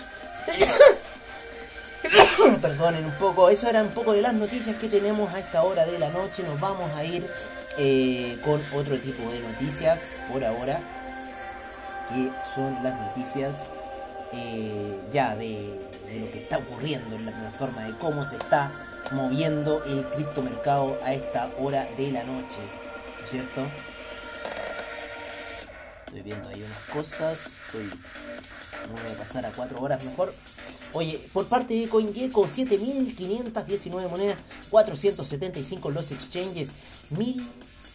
perdonen 2.63 3.05
un 3.05 3.13
poco, 3.13 3.49
eso 3.49 3.69
era 3.69 3.83
un 3.83 3.91
poco 3.91 4.13
de 4.13 4.23
las 4.23 4.35
noticias 4.35 4.77
que 4.77 4.89
tenemos 4.89 5.33
a 5.35 5.39
esta 5.39 5.63
hora 5.63 5.85
de 5.87 5.99
la 5.99 6.09
noche. 6.11 6.43
Nos 6.43 6.59
vamos 6.61 6.95
a 6.97 7.05
ir 7.05 7.27
eh, 7.79 8.39
con 8.45 8.61
otro 8.75 8.99
tipo 8.99 9.31
de 9.31 9.41
noticias 9.41 10.21
por 10.31 10.45
ahora, 10.45 10.81
que 12.09 12.31
son 12.55 12.83
las 12.83 12.99
noticias 12.99 13.69
eh, 14.33 14.99
ya 15.11 15.35
de, 15.37 15.79
lo 16.21 16.31
que 16.31 16.43
está 16.43 16.59
ocurriendo 16.59 17.17
en 17.17 17.27
la 17.27 17.33
plataforma, 17.33 17.83
de 17.85 17.93
cómo 17.99 18.25
se 18.25 18.37
está 18.37 18.71
moviendo 19.13 19.83
el 19.85 20.05
criptomercado 20.05 20.99
a 21.05 21.13
esta 21.13 21.49
hora 21.59 21.87
de 21.97 22.13
la 22.13 22.25
noche, 22.25 22.59
¿no 23.19 23.25
es 23.25 23.31
cierto? 23.31 23.63
Estoy 26.11 26.23
viendo 26.23 26.49
ahí 26.49 26.61
unas 26.61 26.83
cosas, 26.93 27.61
estoy, 27.67 27.89
voy 27.89 29.13
a 29.13 29.17
pasar 29.17 29.47
a 29.47 29.53
4 29.53 29.81
horas 29.81 30.05
mejor. 30.05 30.35
Oye, 30.93 31.21
por 31.33 31.47
parte 31.47 31.75
de 31.75 31.89
CoinGecko, 31.89 32.49
7.519 32.49 34.11
monedas, 34.11 34.37
475 34.71 35.89
los 35.91 36.11
exchanges, 36.11 36.73
1.000 37.15 37.41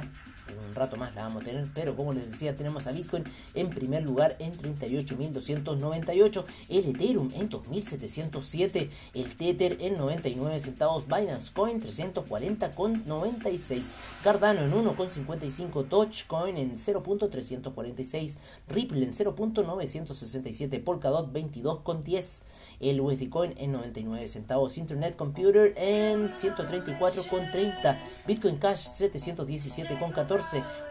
en 0.50 0.66
un 0.66 0.74
rato 0.74 0.96
más 0.96 1.14
la 1.14 1.24
vamos 1.24 1.42
a 1.42 1.46
tener, 1.46 1.66
pero 1.74 1.96
como 1.96 2.12
les 2.12 2.30
decía, 2.30 2.54
tenemos 2.54 2.86
a 2.86 2.92
Bitcoin 2.92 3.24
en 3.54 3.70
primer 3.70 4.02
lugar 4.02 4.36
en 4.38 4.52
38.298, 4.52 6.44
el 6.68 6.88
Ethereum 6.88 7.30
en 7.34 7.50
2.707, 7.50 8.88
el 9.14 9.34
Tether 9.34 9.78
en 9.80 9.98
99 9.98 10.58
centavos, 10.58 11.06
Binance 11.06 11.52
Coin 11.52 11.80
340,96, 11.80 13.82
Cardano 14.22 14.60
en 14.60 14.72
1,55, 14.72 15.88
Dogecoin 15.88 16.56
en 16.56 16.76
0.346, 16.76 18.36
Ripple 18.68 19.04
en 19.04 19.12
0.967, 19.12 20.82
Polkadot 20.82 21.32
22,10, 21.32 22.42
el 22.80 23.00
USD 23.00 23.28
Coin 23.28 23.54
en 23.56 23.72
99 23.72 24.28
centavos, 24.28 24.78
Internet 24.78 25.16
Computer 25.16 25.74
en 25.76 26.30
134,30, 26.30 27.98
Bitcoin 28.26 28.56
Cash 28.56 28.88
717,14, 28.88 30.37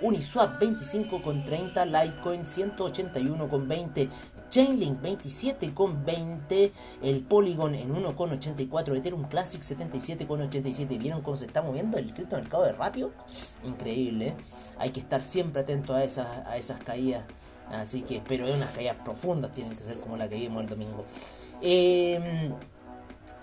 Uniswap 0.01 0.61
25,30, 0.61 1.85
Litecoin 1.85 2.45
181,20, 2.45 4.09
Chainlink 4.49 5.01
27,20, 5.01 6.71
el 7.03 7.21
Polygon 7.21 7.75
en 7.75 7.93
1,84, 7.93 8.95
Ethereum 8.95 9.27
Classic 9.27 9.61
77,87. 9.61 10.97
¿Vieron 10.97 11.21
cómo 11.21 11.37
se 11.37 11.45
está 11.45 11.61
moviendo 11.61 11.97
el 11.97 12.13
criptomercado 12.13 12.63
de 12.63 12.73
rápido? 12.73 13.11
Increíble, 13.63 14.27
¿eh? 14.27 14.33
hay 14.77 14.91
que 14.91 14.99
estar 14.99 15.23
siempre 15.23 15.61
atento 15.61 15.93
a 15.93 16.03
esas, 16.03 16.27
a 16.45 16.57
esas 16.57 16.83
caídas. 16.83 17.25
Así 17.71 18.01
que, 18.01 18.21
pero 18.25 18.47
es 18.47 18.55
unas 18.55 18.71
caídas 18.71 18.95
profundas, 19.03 19.51
tienen 19.51 19.75
que 19.75 19.83
ser 19.83 19.99
como 19.99 20.15
la 20.15 20.29
que 20.29 20.37
vimos 20.37 20.63
el 20.63 20.69
domingo. 20.69 21.03
Eh, 21.61 22.51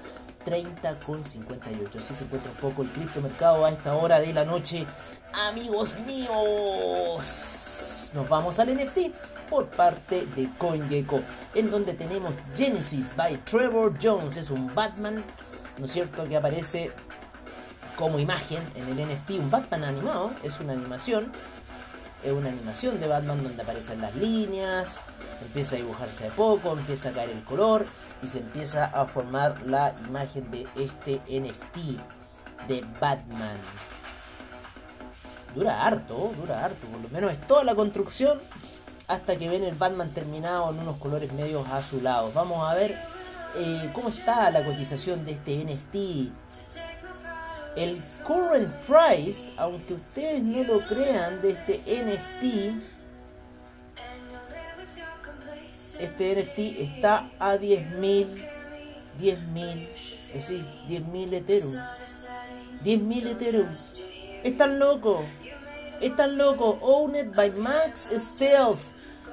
30,58. 0.46 1.96
Así 1.98 2.16
se 2.16 2.24
encuentra 2.24 2.52
un 2.52 2.58
poco 2.58 2.82
el 2.82 2.90
criptomercado 2.90 3.66
a 3.66 3.70
esta 3.70 3.96
hora 3.96 4.20
de 4.20 4.34
la 4.34 4.46
noche. 4.46 4.86
Amigos 5.34 5.94
míos, 6.08 7.22
nos 8.14 8.28
vamos 8.28 8.60
al 8.60 8.76
NFT 8.76 8.98
por 9.50 9.68
parte 9.68 10.26
de 10.36 10.50
CoinGecko, 10.58 11.22
en 11.56 11.72
donde 11.72 11.94
tenemos 11.94 12.34
Genesis 12.56 13.16
by 13.16 13.38
Trevor 13.46 13.94
Jones. 14.02 14.38
Es 14.38 14.50
un 14.50 14.74
Batman, 14.74 15.24
¿no 15.78 15.86
es 15.86 15.92
cierto?, 15.92 16.26
que 16.26 16.38
aparece 16.38 16.92
como 17.98 18.18
imagen 18.18 18.64
en 18.76 18.88
el 18.88 19.08
NFT, 19.08 19.32
un 19.32 19.52
Batman 19.52 19.84
animado, 19.84 20.32
es 20.44 20.60
una 20.60 20.74
animación. 20.74 21.32
Es 22.24 22.34
una 22.34 22.50
animación 22.50 23.00
de 23.00 23.08
Batman 23.08 23.42
donde 23.44 23.62
aparecen 23.64 24.02
las 24.02 24.14
líneas, 24.16 25.00
empieza 25.42 25.76
a 25.76 25.80
dibujarse 25.80 26.26
de 26.26 26.32
poco, 26.32 26.74
empieza 26.74 27.10
a 27.10 27.12
caer 27.14 27.30
el 27.30 27.44
color 27.44 27.86
y 28.22 28.28
se 28.28 28.40
empieza 28.40 28.86
a 28.86 29.06
formar 29.06 29.62
la 29.66 29.94
imagen 30.08 30.50
de 30.52 30.68
este 30.78 31.22
NFT 31.30 32.00
de 32.68 32.86
Batman. 33.00 33.58
Dura 35.56 35.86
harto, 35.86 36.32
dura 36.40 36.66
harto, 36.66 36.88
por 36.88 37.02
lo 37.02 37.10
menos 37.10 37.34
es 37.34 37.42
toda 37.48 37.64
la 37.64 37.76
construcción 37.76 38.40
hasta 39.08 39.36
que 39.36 39.50
ven 39.50 39.64
el 39.64 39.76
Batman 39.76 40.10
terminado 40.12 40.72
en 40.72 40.80
unos 40.80 40.98
colores 40.98 41.34
medios 41.34 41.68
azulados. 41.70 42.34
Vamos 42.34 42.70
a 42.70 42.76
ver 42.76 42.96
eh, 43.58 43.90
cómo 43.94 44.10
está 44.10 44.52
la 44.52 44.64
cotización 44.64 45.26
de 45.26 45.32
este 45.32 45.66
NFT. 45.66 46.32
el 47.76 48.02
current 48.26 48.72
price, 48.86 49.52
aunque 49.58 49.96
ustedes 49.96 50.44
no 50.44 50.64
lo 50.64 50.86
crean, 50.86 51.42
de 51.42 51.52
este 51.52 52.04
NFT, 52.04 52.99
este 56.00 56.36
NFT 56.36 56.80
está 56.80 57.30
a 57.40 57.56
10.000, 57.56 58.28
10.000, 59.20 59.88
es 59.90 60.34
decir, 60.34 60.66
10.000 60.88 61.34
Ethereum. 61.34 61.76
10.000 62.84 63.28
Ethereum. 63.32 63.70
Están 64.44 64.80
locos. 64.80 65.26
Están 66.02 66.38
locos. 66.38 66.78
Owned 66.82 67.36
by 67.36 67.52
Max 67.52 68.10
Stealth. 68.18 68.80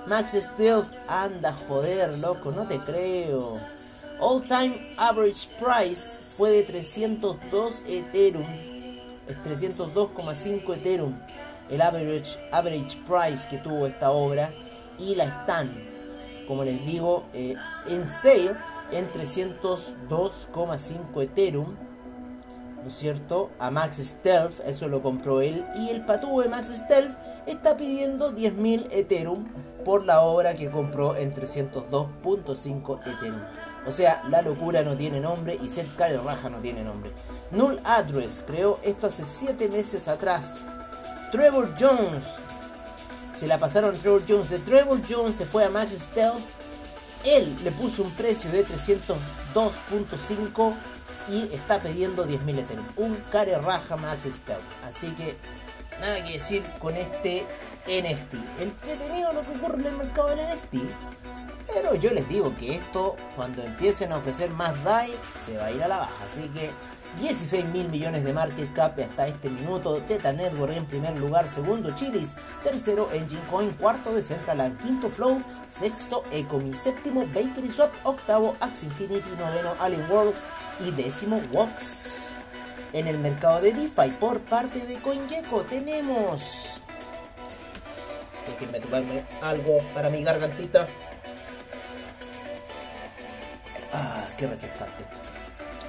Max 0.06 0.37
Stealth, 0.40 0.87
anda 1.08 1.52
joder, 1.52 2.16
loco, 2.18 2.52
no 2.52 2.68
te 2.68 2.78
creo. 2.78 3.61
All 4.20 4.40
time 4.40 4.94
average 4.96 5.49
price 5.58 6.20
fue 6.37 6.50
de 6.50 6.62
302 6.62 7.82
Ethereum. 7.88 8.46
Es 9.26 9.37
302,5 9.38 10.76
Ethereum. 10.76 11.18
El 11.68 11.80
average, 11.80 12.38
average 12.52 12.96
price 13.06 13.49
que 13.49 13.58
tuvo 13.58 13.87
esta 13.87 14.11
obra. 14.11 14.52
Y 14.99 15.16
la 15.16 15.25
están, 15.25 15.70
como 16.46 16.64
les 16.64 16.86
digo, 16.86 17.24
eh, 17.32 17.56
en 17.88 18.08
sale 18.08 18.54
en 18.92 19.04
302,5 19.06 21.22
Ethereum 21.22 21.76
¿no 22.86 22.92
es 22.92 22.98
cierto? 22.98 23.50
A 23.58 23.72
Max 23.72 23.96
Stealth, 23.96 24.60
eso 24.64 24.86
lo 24.86 25.02
compró 25.02 25.40
él, 25.40 25.66
y 25.74 25.88
el 25.88 26.06
patúo 26.06 26.40
de 26.40 26.48
Max 26.48 26.68
Stealth 26.68 27.16
está 27.44 27.76
pidiendo 27.76 28.32
10.000 28.32 28.86
Ethereum 28.92 29.48
por 29.84 30.04
la 30.04 30.20
obra 30.20 30.54
que 30.54 30.70
compró 30.70 31.16
en 31.16 31.34
302.5 31.34 33.00
Ethereum. 33.00 33.42
O 33.88 33.90
sea, 33.90 34.22
la 34.30 34.40
locura 34.40 34.84
no 34.84 34.96
tiene 34.96 35.18
nombre 35.18 35.58
y 35.60 35.68
Seth 35.68 35.96
de 35.96 36.18
Raja 36.18 36.48
no 36.48 36.58
tiene 36.58 36.84
nombre. 36.84 37.10
Null 37.50 37.80
Address 37.82 38.44
creó 38.46 38.78
esto 38.84 39.08
hace 39.08 39.24
7 39.24 39.68
meses 39.68 40.06
atrás. 40.06 40.62
Trevor 41.32 41.68
Jones. 41.76 42.45
Se 43.36 43.46
la 43.46 43.58
pasaron 43.58 43.94
Trevor 43.98 44.22
Jones. 44.26 44.48
De 44.48 44.58
Trevor 44.58 44.98
Jones 45.06 45.36
se 45.36 45.44
fue 45.44 45.62
a 45.64 45.68
Max 45.68 45.92
Stealth. 45.92 46.40
Él 47.24 47.54
le 47.64 47.70
puso 47.72 48.02
un 48.02 48.10
precio 48.12 48.50
de 48.50 48.64
302.5 48.64 50.72
y 51.28 51.54
está 51.54 51.78
pidiendo 51.80 52.26
10.000 52.26 52.60
Ethereum. 52.60 52.86
Un 52.96 53.14
care 53.30 53.58
raja 53.58 53.96
Max 53.96 54.22
Stealth. 54.22 54.62
Así 54.88 55.08
que 55.10 55.36
nada 56.00 56.24
que 56.24 56.32
decir 56.32 56.62
con 56.78 56.96
este 56.96 57.44
NFT. 57.86 58.36
Entretenido 58.60 59.34
lo 59.34 59.42
que 59.42 59.50
ocurre 59.50 59.80
en 59.80 59.86
el 59.86 59.99
mercado 59.99 60.28
del 60.28 60.38
NFT. 60.38 60.76
Pero 61.75 61.94
yo 61.94 62.10
les 62.12 62.26
digo 62.28 62.54
que 62.58 62.76
esto, 62.76 63.16
cuando 63.34 63.62
empiecen 63.62 64.12
a 64.12 64.16
ofrecer 64.16 64.49
más 64.50 64.82
DAI, 64.82 65.14
se 65.44 65.58
va 65.58 65.66
a 65.66 65.72
ir 65.72 65.82
a 65.82 65.88
la 65.88 65.99
baja. 65.99 66.25
Así 66.25 66.49
que 66.49 66.70
16 67.20 67.66
mil 67.72 67.88
millones 67.88 68.24
de 68.24 68.32
market 68.32 68.72
cap 68.74 68.98
hasta 69.00 69.26
este 69.26 69.48
minuto. 69.48 69.96
Teta 70.06 70.32
Network 70.32 70.76
en 70.76 70.86
primer 70.86 71.18
lugar, 71.18 71.48
segundo 71.48 71.94
Chilis, 71.94 72.36
tercero 72.62 73.08
Engine 73.12 73.42
Coin, 73.50 73.70
cuarto 73.70 74.12
Decentraland, 74.12 74.78
quinto 74.82 75.08
Flow, 75.08 75.40
sexto 75.66 76.22
Ecomi, 76.30 76.74
séptimo 76.74 77.26
Bakery 77.26 77.70
Swap, 77.70 77.90
octavo 78.04 78.54
Axie 78.60 78.86
Infinity, 78.86 79.30
noveno 79.38 79.74
Alien 79.80 80.04
Worlds 80.10 80.46
y 80.86 80.90
décimo 80.90 81.40
Wox. 81.52 82.34
En 82.92 83.06
el 83.06 83.18
mercado 83.18 83.60
de 83.60 83.72
DeFi 83.72 84.10
por 84.20 84.40
parte 84.40 84.80
de 84.80 84.94
CoinGecko 84.96 85.62
tenemos... 85.62 86.80
Déjenme 88.46 88.80
tomarme 88.80 89.24
algo 89.42 89.78
para 89.92 90.08
mi 90.08 90.22
gargantita. 90.22 90.86
Ah, 93.92 94.24
qué 94.36 94.46
refrescante 94.46 95.25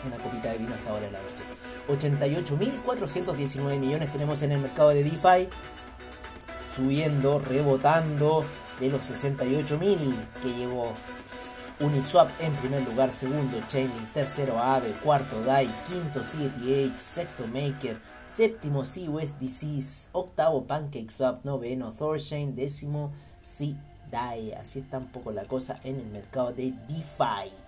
una 0.08 0.18
copita 0.18 0.52
de 0.52 0.58
vino 0.58 0.74
hasta 0.74 0.90
ahora 0.90 1.06
de 1.06 1.12
la 1.12 1.20
noche. 1.20 1.44
88.419 1.88 3.80
millones 3.80 4.12
tenemos 4.12 4.42
en 4.42 4.52
el 4.52 4.60
mercado 4.60 4.90
de 4.90 5.04
DeFi, 5.04 5.48
subiendo, 6.76 7.40
rebotando 7.40 8.46
de 8.80 8.90
los 8.90 9.02
68.000 9.10 10.14
que 10.42 10.54
llegó 10.54 10.94
Uniswap 11.80 12.30
en 12.40 12.54
primer 12.56 12.82
lugar, 12.84 13.12
segundo 13.12 13.60
Chainlink, 13.68 14.12
tercero 14.12 14.58
Aave, 14.58 14.90
cuarto 15.04 15.44
DAI, 15.44 15.70
quinto 15.88 16.24
CETH, 16.24 16.98
sexto 16.98 17.46
Maker, 17.46 18.00
séptimo 18.26 18.82
CUSDC, 18.84 20.10
octavo 20.14 20.66
PancakeSwap, 20.66 21.46
noveno 21.46 21.92
Thorchain, 21.92 22.56
décimo 22.56 23.12
CDAI. 23.44 24.54
Así 24.54 24.80
está 24.80 24.98
un 24.98 25.08
poco 25.08 25.32
la 25.32 25.46
cosa 25.46 25.80
en 25.84 26.00
el 26.00 26.08
mercado 26.08 26.52
de 26.52 26.74
DeFi. 26.88 27.67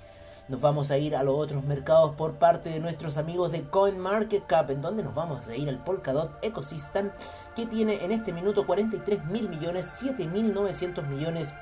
Nos 0.49 0.61
vamos 0.61 0.89
a 0.89 0.97
ir 0.97 1.15
a 1.15 1.21
los 1.21 1.35
otros 1.35 1.63
mercados 1.63 2.15
por 2.15 2.33
parte 2.33 2.71
de 2.71 2.79
nuestros 2.79 3.19
amigos 3.19 3.51
de 3.51 3.61
CoinMarketCap, 3.69 4.71
en 4.71 4.81
donde 4.81 5.03
nos 5.03 5.13
vamos 5.13 5.47
a 5.47 5.55
ir 5.55 5.69
al 5.69 5.77
Polkadot 5.77 6.31
Ecosystem, 6.41 7.11
que 7.55 7.67
tiene 7.67 8.03
en 8.03 8.11
este 8.11 8.33
minuto 8.33 8.65
43 8.65 9.25
mil 9.25 9.47
millones, 9.47 10.01
7.900 10.01 11.05
millones 11.05 11.53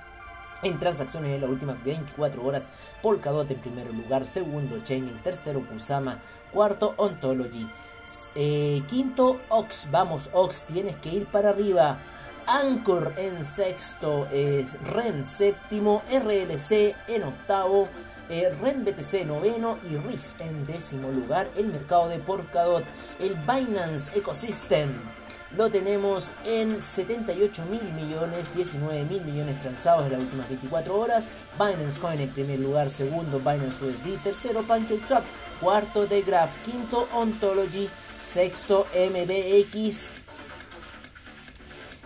en 0.64 0.80
transacciones 0.80 1.36
en 1.36 1.42
las 1.42 1.50
últimas 1.50 1.84
24 1.84 2.42
horas. 2.42 2.64
Polkadot 3.02 3.52
en 3.52 3.60
primer 3.60 3.94
lugar, 3.94 4.26
segundo 4.26 4.82
Chainlink, 4.82 5.22
tercero 5.22 5.68
Kusama, 5.68 6.22
cuarto 6.54 6.94
Ontology, 6.96 7.70
eh, 8.36 8.82
quinto 8.88 9.42
Ox. 9.50 9.90
Vamos 9.92 10.30
Ox, 10.32 10.66
tienes 10.66 10.96
que 10.96 11.10
ir 11.10 11.26
para 11.26 11.50
arriba. 11.50 11.98
Anchor 12.46 13.14
en 13.18 13.44
sexto, 13.44 14.26
Ren 14.86 15.26
séptimo, 15.26 16.02
RLC 16.10 16.96
en 17.10 17.24
octavo, 17.24 17.90
eh, 18.30 18.54
REN 18.62 18.84
BTC 18.84 19.26
noveno 19.26 19.78
y 19.90 19.96
RIF 19.98 20.40
en 20.40 20.66
décimo 20.66 21.10
lugar. 21.12 21.48
El 21.56 21.68
mercado 21.68 22.10
de 22.10 22.20
Polkadot, 22.20 22.84
el 23.20 23.36
Binance 23.36 24.18
Ecosystem. 24.18 24.92
Lo 25.56 25.72
tenemos 25.72 26.34
en 26.46 26.84
78 26.84 27.66
mil 27.68 27.84
millones, 27.94 28.54
19 28.54 29.06
mil 29.06 29.22
millones 29.24 29.62
transados 29.62 30.06
en 30.06 30.12
las 30.12 30.22
últimas 30.22 30.50
24 30.50 31.00
horas. 31.00 31.30
Binance 31.58 32.00
Coin 32.00 32.20
en 32.20 32.30
primer 32.30 32.60
lugar, 32.60 32.92
segundo 32.92 33.40
Binance 33.40 33.86
USD, 33.86 34.22
tercero 34.24 34.64
PancakeSwap, 34.64 35.24
cuarto 35.62 36.06
The 36.06 36.22
Graph, 36.24 36.52
quinto 36.66 37.08
Ontology, 37.14 37.88
sexto 38.22 38.86
MBX. 38.94 40.12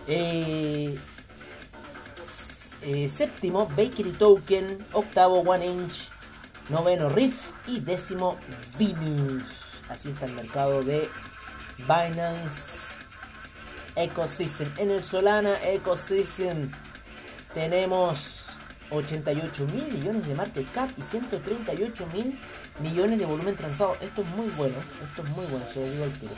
Eh, 0.06 0.96
eh, 2.82 3.08
séptimo 3.08 3.66
Bakery 3.76 4.12
Token, 4.12 4.86
octavo 4.92 5.40
One 5.40 5.66
Inch, 5.66 6.11
noveno 6.72 7.10
Riff 7.10 7.50
y 7.66 7.80
décimo 7.80 8.38
Venus. 8.78 9.42
Así 9.90 10.08
está 10.08 10.24
el 10.24 10.32
mercado 10.32 10.82
de 10.82 11.08
Binance 11.78 12.94
Ecosystem. 13.94 14.72
En 14.78 14.90
el 14.90 15.02
Solana 15.02 15.54
Ecosystem 15.64 16.72
tenemos 17.52 18.48
88 18.90 19.66
mil 19.66 19.84
millones 19.92 20.26
de 20.26 20.34
market 20.34 20.66
cap 20.72 20.88
y 20.96 21.02
138 21.02 22.06
mil 22.14 22.38
millones 22.80 23.18
de 23.18 23.26
volumen 23.26 23.54
transado. 23.54 23.94
Esto 24.00 24.22
es 24.22 24.28
muy 24.28 24.48
bueno, 24.56 24.76
esto 25.04 25.22
es 25.22 25.28
muy 25.28 25.44
bueno, 25.44 25.64
se 25.72 25.90
digo 25.90 26.04
al 26.04 26.10
tiro. 26.12 26.32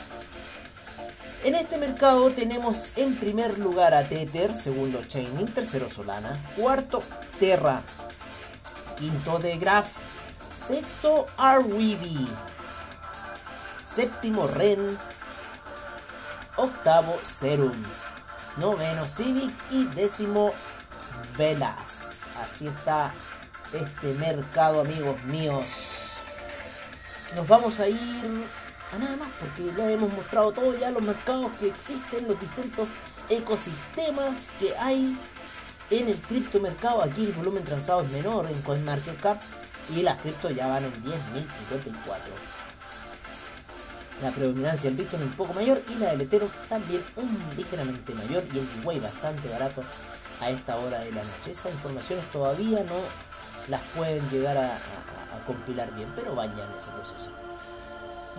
En 1.45 1.55
este 1.55 1.77
mercado 1.77 2.29
tenemos 2.31 2.91
en 2.97 3.15
primer 3.15 3.57
lugar 3.59 3.93
a 3.93 4.03
Tether, 4.03 4.53
segundo 4.53 5.01
Chainlink, 5.05 5.53
tercero 5.53 5.89
Solana, 5.89 6.37
cuarto 6.57 7.01
Terra, 7.39 7.83
quinto 8.97 9.39
de 9.39 9.57
Graph, 9.57 10.04
Sexto, 10.55 11.27
RWB. 11.37 12.27
Séptimo, 13.83 14.47
Ren. 14.47 14.97
Octavo, 16.55 17.19
Serum. 17.25 17.83
Noveno, 18.57 19.07
Civic. 19.07 19.51
Y 19.71 19.85
décimo, 19.87 20.53
Velas. 21.37 22.27
Así 22.43 22.67
está 22.67 23.11
este 23.73 24.13
mercado, 24.13 24.81
amigos 24.81 25.21
míos. 25.25 25.65
Nos 27.35 27.47
vamos 27.47 27.79
a 27.79 27.87
ir 27.87 28.45
a 28.93 28.97
nada 28.97 29.17
más 29.17 29.29
porque 29.39 29.73
ya 29.77 29.91
hemos 29.91 30.11
mostrado 30.13 30.51
todos 30.53 30.79
ya 30.79 30.89
los 30.91 31.01
mercados 31.01 31.51
que 31.57 31.67
existen, 31.67 32.27
los 32.27 32.39
distintos 32.39 32.87
ecosistemas 33.29 34.33
que 34.59 34.75
hay 34.77 35.17
en 35.89 36.07
el 36.07 36.17
criptomercado. 36.21 37.03
Aquí 37.03 37.25
el 37.25 37.33
volumen 37.33 37.63
transado 37.63 38.01
es 38.01 38.11
menor 38.11 38.45
en 38.47 38.61
CoinMarketCap 38.61 39.41
y 39.93 40.01
las 40.01 40.21
cripto 40.21 40.49
ya 40.49 40.67
van 40.67 40.83
en 40.83 40.91
10.054. 41.03 41.15
La 44.23 44.31
predominancia 44.31 44.89
del 44.89 44.97
Bitcoin 44.97 45.23
un 45.23 45.33
poco 45.33 45.53
mayor 45.53 45.81
y 45.89 45.99
la 45.99 46.11
del 46.11 46.21
Ethereum 46.21 46.49
también 46.69 47.03
un 47.17 47.29
ligeramente 47.57 48.13
mayor 48.13 48.43
y 48.53 48.59
el 48.59 48.67
Huawei 48.83 48.99
bastante 48.99 49.49
barato 49.49 49.83
a 50.41 50.49
esta 50.49 50.77
hora 50.77 50.99
de 50.99 51.11
la 51.11 51.21
noche. 51.21 51.51
Esas 51.51 51.73
informaciones 51.73 52.25
todavía 52.31 52.83
no 52.83 52.95
las 53.67 53.81
pueden 53.95 54.27
llegar 54.29 54.57
a, 54.57 54.71
compilar 55.45 55.93
bien, 55.93 56.07
pero 56.15 56.33
vayan 56.33 56.57
ese 56.79 56.89
proceso. 56.91 57.29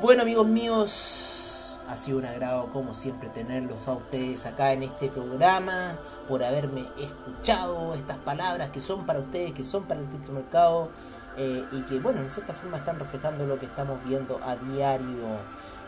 Bueno 0.01 0.23
amigos 0.23 0.47
míos, 0.47 1.79
ha 1.89 1.97
sido 1.97 2.19
un 2.19 2.25
agrado 2.25 2.73
como 2.73 2.95
siempre 2.95 3.29
tenerlos 3.29 3.87
a 3.87 3.93
ustedes 3.93 4.45
acá 4.47 4.73
en 4.73 4.83
este 4.83 5.09
programa, 5.09 5.95
por 6.27 6.43
haberme 6.43 6.85
escuchado 6.99 7.95
estas 7.95 8.17
palabras 8.17 8.71
que 8.71 8.81
son 8.81 9.07
para 9.07 9.21
ustedes, 9.21 9.53
que 9.53 9.63
son 9.63 9.85
para 9.85 10.01
el 10.01 10.07
criptomercado 10.07 10.89
eh, 11.37 11.65
y 11.73 11.83
que 11.83 11.99
bueno, 11.99 12.21
en 12.21 12.31
cierta 12.31 12.53
forma 12.53 12.79
están 12.79 12.99
reflejando 12.99 13.47
lo 13.47 13.59
que 13.59 13.67
estamos 13.67 13.99
viendo 14.05 14.41
a 14.43 14.57
diario. 14.57 15.39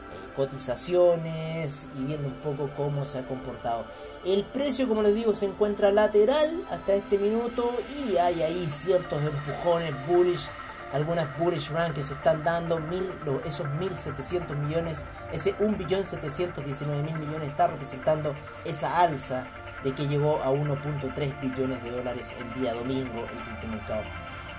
Eh, 0.08 0.28
cotizaciones 0.36 1.88
y 1.98 2.04
viendo 2.04 2.28
un 2.28 2.34
poco 2.34 2.70
cómo 2.76 3.04
se 3.04 3.18
ha 3.18 3.22
comportado. 3.26 3.84
El 4.24 4.44
precio, 4.44 4.88
como 4.88 5.02
les 5.02 5.14
digo, 5.14 5.34
se 5.34 5.46
encuentra 5.46 5.90
lateral 5.90 6.62
hasta 6.70 6.94
este 6.94 7.18
minuto 7.18 7.68
y 8.06 8.16
hay 8.16 8.42
ahí 8.42 8.70
ciertos 8.70 9.20
empujones 9.20 9.92
bullish, 10.06 10.48
algunas 10.92 11.36
bullish 11.38 11.70
run 11.70 11.92
que 11.92 12.02
se 12.02 12.14
están 12.14 12.42
dando, 12.44 12.78
mil, 12.78 13.10
esos 13.44 13.66
1.700 13.66 14.56
millones, 14.56 15.04
ese 15.32 15.58
1.719.000 15.58 17.18
millones 17.18 17.48
está 17.48 17.66
representando 17.66 18.32
esa 18.64 19.00
alza 19.00 19.44
de 19.84 19.92
que 19.92 20.06
llegó 20.06 20.42
a 20.42 20.50
1.3 20.50 21.40
billones 21.40 21.82
de 21.82 21.90
dólares 21.90 22.32
el 22.38 22.62
día 22.62 22.74
domingo 22.74 23.26
el 23.62 23.68
mercado. 23.68 24.02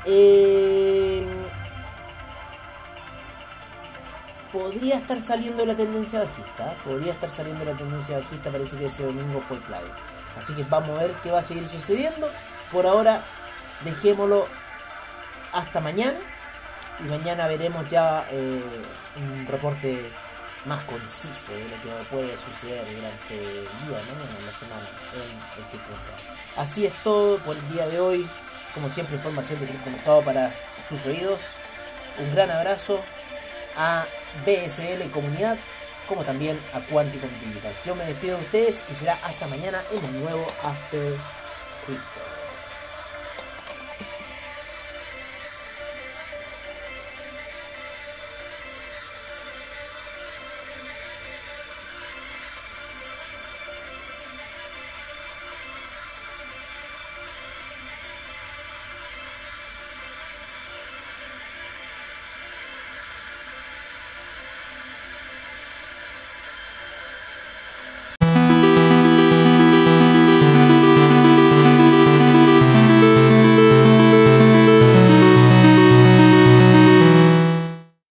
Eh, 0.06 1.26
podría 4.52 4.96
estar 4.96 5.22
saliendo 5.22 5.66
la 5.66 5.76
tendencia 5.76 6.20
bajista, 6.20 6.74
podría 6.84 7.14
estar 7.14 7.30
saliendo 7.30 7.64
la 7.66 7.74
tendencia 7.74 8.18
bajista, 8.18 8.50
parece 8.52 8.78
que 8.78 8.86
ese 8.86 9.04
domingo 9.04 9.42
fue 9.42 9.60
clave. 9.62 9.88
Así 10.38 10.54
que 10.54 10.64
vamos 10.64 10.98
a 10.98 11.04
ver 11.04 11.12
qué 11.24 11.32
va 11.32 11.40
a 11.40 11.42
seguir 11.44 11.68
sucediendo. 11.68 12.30
Por 12.72 12.86
ahora, 12.86 13.22
dejémoslo 13.84 14.48
hasta 15.54 15.80
mañana. 15.80 16.18
Y 17.00 17.04
mañana 17.04 17.48
veremos 17.48 17.88
ya 17.90 18.26
eh, 18.32 18.62
un 19.18 19.48
reporte 19.48 20.12
más 20.66 20.84
conciso 20.84 21.54
de 21.54 21.64
lo 21.64 21.78
que 21.78 22.04
puede 22.12 22.38
suceder 22.38 22.86
durante 22.94 23.36
el 23.36 23.64
día, 23.64 24.02
¿no? 24.08 24.40
en 24.40 24.46
la 24.46 24.54
semana 24.54 24.86
en 25.16 25.66
punto. 25.66 25.90
Así 26.58 26.86
es 26.86 26.94
todo 27.04 27.38
por 27.40 27.56
el 27.56 27.70
día 27.70 27.88
de 27.88 28.00
hoy. 28.00 28.28
Como 28.80 28.90
siempre, 28.90 29.18
información 29.18 29.60
de 29.60 29.66
Cripto 29.66 30.22
para 30.22 30.54
sus 30.88 31.06
oídos. 31.06 31.42
Un 32.18 32.34
gran 32.34 32.50
abrazo 32.50 32.98
a 33.78 34.06
BSL 34.46 35.12
Comunidad, 35.12 35.58
como 36.08 36.24
también 36.24 36.58
a 36.74 36.80
Quanticom 36.80 37.30
Digital. 37.44 37.74
Yo 37.86 37.94
me 37.96 38.06
despido 38.06 38.38
de 38.38 38.44
ustedes 38.46 38.84
y 38.90 38.94
será 38.94 39.18
hasta 39.26 39.48
mañana 39.48 39.82
en 39.92 40.06
un 40.06 40.24
nuevo 40.24 40.48
After 40.64 41.14
Crypto. 41.86 42.29